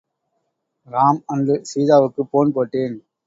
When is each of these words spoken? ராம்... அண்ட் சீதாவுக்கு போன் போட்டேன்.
ராம்... 0.87 1.19
அண்ட் 1.25 1.51
சீதாவுக்கு 1.61 2.25
போன் 2.25 2.53
போட்டேன். 2.53 2.97